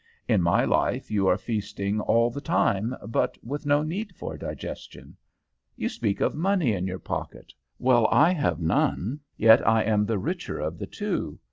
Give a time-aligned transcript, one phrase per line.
[0.27, 5.15] In my life you are feasting all the time, but with no need for digestion.
[5.75, 10.17] You speak of money in your pockets; well, I have none, yet am I the
[10.17, 11.37] richer of the two.